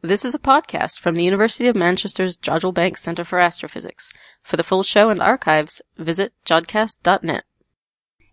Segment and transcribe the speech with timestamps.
[0.00, 4.12] This is a podcast from the University of Manchester's Jodrell Bank Centre for Astrophysics.
[4.44, 7.42] For the full show and archives, visit jodcast.net.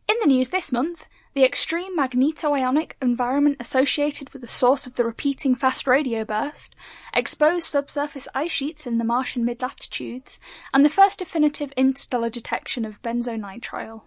[0.08, 5.04] In the news this month, the extreme magnetoionic environment associated with the source of the
[5.04, 6.76] repeating fast radio burst,
[7.16, 10.40] exposed subsurface ice sheets in the Martian mid-latitudes,
[10.72, 14.04] and the first definitive interstellar detection of benzonitrile.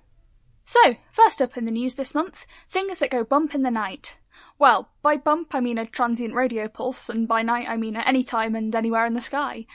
[0.65, 4.17] So, first up in the news this month, things that go bump in the night.
[4.59, 8.07] Well, by bump I mean a transient radio pulse, and by night I mean at
[8.07, 9.67] any time and anywhere in the sky.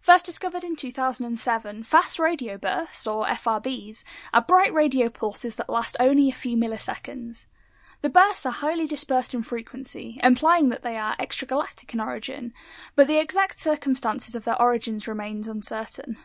[0.00, 4.02] First discovered in 2007, fast radio bursts, or FRBs,
[4.32, 7.46] are bright radio pulses that last only a few milliseconds.
[8.00, 12.52] The bursts are highly dispersed in frequency, implying that they are extragalactic in origin,
[12.96, 16.16] but the exact circumstances of their origins remains uncertain.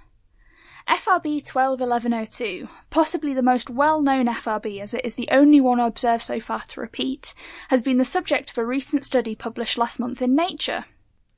[0.88, 6.24] FRB 121102, possibly the most well known FRB as it is the only one observed
[6.24, 7.34] so far to repeat,
[7.70, 10.86] has been the subject of a recent study published last month in Nature.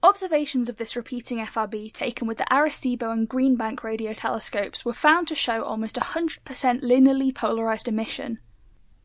[0.03, 4.93] Observations of this repeating FRB taken with the Arecibo and Green Bank radio telescopes were
[4.93, 6.43] found to show almost 100%
[6.83, 8.39] linearly polarized emission.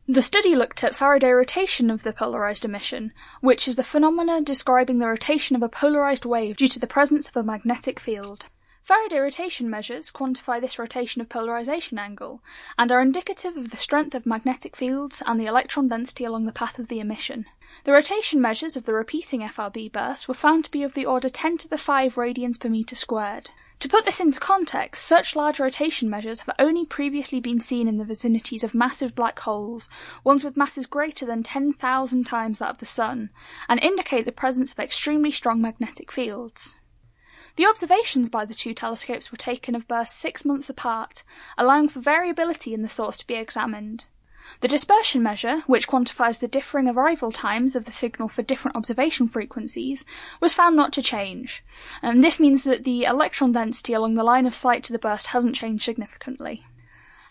[0.07, 4.99] The study looked at Faraday rotation of the polarized emission, which is the phenomena describing
[4.99, 8.47] the rotation of a polarized wave due to the presence of a magnetic field.
[8.83, 12.43] Faraday rotation measures quantify this rotation of polarization angle
[12.77, 16.51] and are indicative of the strength of magnetic fields and the electron density along the
[16.51, 17.45] path of the emission.
[17.85, 21.29] The rotation measures of the repeating FRB bursts were found to be of the order
[21.29, 23.51] 10 to the 5 radians per meter squared.
[23.79, 27.99] To put this into context, such large rotation measures have only previously been seen in
[27.99, 29.89] the vicinities of massive black holes,
[30.25, 33.29] ones with masses greater than 10,000 times that of the Sun,
[33.69, 36.75] and indicate the presence of extremely strong magnetic fields.
[37.55, 41.23] The observations by the two telescopes were taken of bursts six months apart,
[41.55, 44.05] allowing for variability in the source to be examined.
[44.61, 49.27] The dispersion measure, which quantifies the differing arrival times of the signal for different observation
[49.27, 50.03] frequencies,
[50.41, 51.63] was found not to change,
[52.01, 55.27] and this means that the electron density along the line of sight to the burst
[55.27, 56.65] hasn't changed significantly.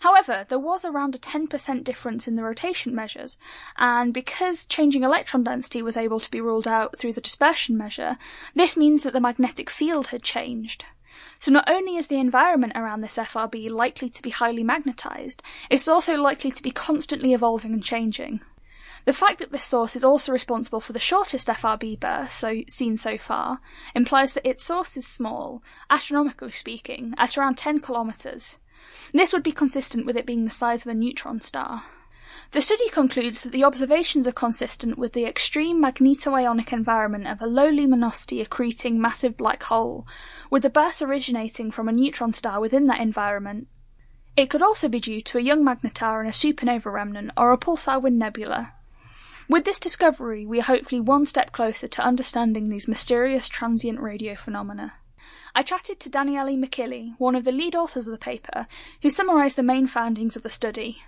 [0.03, 3.37] However, there was around a 10% difference in the rotation measures,
[3.77, 8.17] and because changing electron density was able to be ruled out through the dispersion measure,
[8.53, 10.83] this means that the magnetic field had changed.
[11.39, 15.87] So not only is the environment around this FRB likely to be highly magnetized, it's
[15.87, 18.41] also likely to be constantly evolving and changing.
[19.05, 22.97] The fact that this source is also responsible for the shortest FRB burst so, seen
[22.97, 23.61] so far
[23.95, 28.57] implies that its source is small, astronomically speaking, at around 10 kilometers,
[29.13, 31.83] this would be consistent with it being the size of a neutron star.
[32.51, 37.47] The study concludes that the observations are consistent with the extreme magnetoionic environment of a
[37.47, 40.07] low luminosity accreting massive black hole,
[40.49, 43.67] with the burst originating from a neutron star within that environment.
[44.35, 47.57] It could also be due to a young magnetar in a supernova remnant or a
[47.57, 48.73] pulsar wind nebula.
[49.49, 54.35] With this discovery, we are hopefully one step closer to understanding these mysterious transient radio
[54.35, 54.93] phenomena.
[55.55, 58.67] I chatted to Daniele Michilli, one of the lead authors of the paper,
[59.01, 61.03] who summarised the main findings of the study.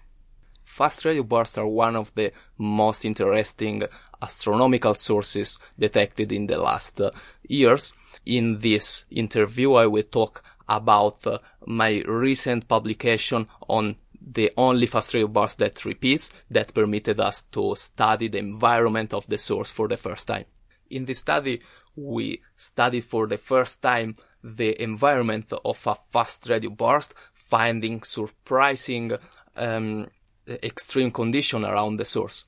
[0.63, 3.83] Fast radio bursts are one of the most interesting
[4.21, 7.11] astronomical sources detected in the last uh,
[7.47, 7.93] years.
[8.25, 15.13] In this interview, I will talk about uh, my recent publication on the only fast
[15.13, 19.87] radio burst that repeats that permitted us to study the environment of the source for
[19.87, 20.45] the first time.
[20.89, 21.61] In this study,
[21.95, 29.13] we studied for the first time the environment of a fast radio burst, finding surprising
[29.55, 30.07] um,
[30.47, 32.45] extreme condition around the source.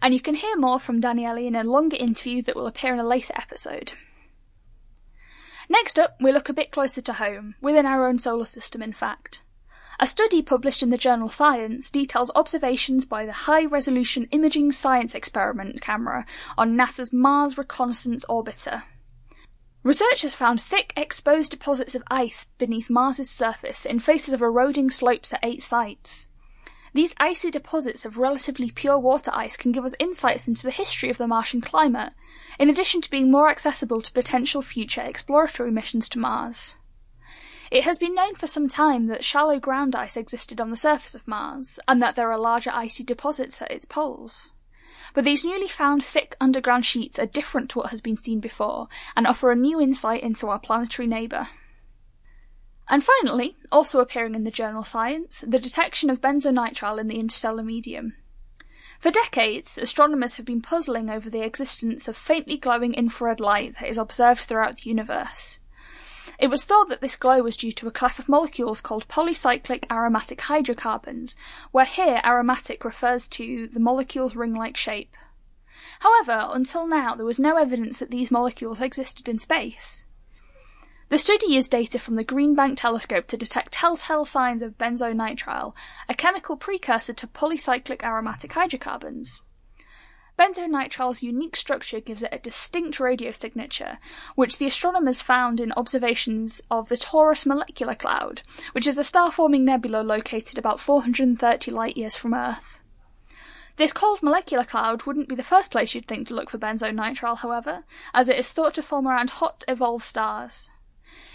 [0.00, 3.00] And you can hear more from Daniele in a longer interview that will appear in
[3.00, 3.92] a later episode.
[5.68, 8.92] Next up, we look a bit closer to home, within our own solar system, in
[8.92, 9.40] fact.
[10.00, 15.14] A study published in the journal Science details observations by the High Resolution Imaging Science
[15.14, 16.26] Experiment camera
[16.58, 18.82] on NASA's Mars Reconnaissance Orbiter.
[19.84, 25.32] Researchers found thick exposed deposits of ice beneath Mars's surface in faces of eroding slopes
[25.32, 26.26] at eight sites.
[26.92, 31.10] These icy deposits of relatively pure water ice can give us insights into the history
[31.10, 32.14] of the Martian climate,
[32.58, 36.76] in addition to being more accessible to potential future exploratory missions to Mars.
[37.74, 41.16] It has been known for some time that shallow ground ice existed on the surface
[41.16, 44.50] of Mars, and that there are larger icy deposits at its poles.
[45.12, 48.86] But these newly found thick underground sheets are different to what has been seen before,
[49.16, 51.48] and offer a new insight into our planetary neighbour.
[52.88, 57.64] And finally, also appearing in the journal Science, the detection of benzonitrile in the interstellar
[57.64, 58.14] medium.
[59.00, 63.88] For decades, astronomers have been puzzling over the existence of faintly glowing infrared light that
[63.88, 65.58] is observed throughout the universe.
[66.44, 69.90] It was thought that this glow was due to a class of molecules called polycyclic
[69.90, 71.38] aromatic hydrocarbons,
[71.70, 75.16] where here aromatic refers to the molecule's ring-like shape.
[76.00, 80.04] However, until now, there was no evidence that these molecules existed in space.
[81.08, 85.74] The study used data from the Green Bank telescope to detect telltale signs of benzonitrile,
[86.10, 89.40] a chemical precursor to polycyclic aromatic hydrocarbons.
[90.36, 93.98] Benzonitrile's unique structure gives it a distinct radio signature,
[94.34, 98.42] which the astronomers found in observations of the Taurus Molecular Cloud,
[98.72, 102.80] which is a star-forming nebula located about 430 light-years from Earth.
[103.76, 107.38] This cold molecular cloud wouldn't be the first place you'd think to look for benzonitrile,
[107.38, 110.68] however, as it is thought to form around hot, evolved stars.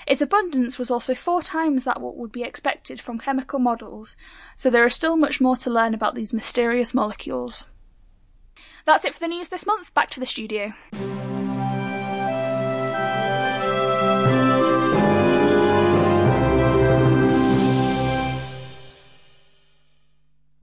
[0.07, 4.17] Its abundance was also four times that what would be expected from chemical models,
[4.57, 7.67] so there is still much more to learn about these mysterious molecules.
[8.89, 9.93] That's it for the news this month.
[9.93, 10.73] Back to the studio.